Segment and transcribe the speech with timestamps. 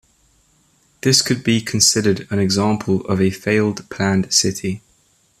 [1.03, 4.81] This could be considered an example of a failed planned city.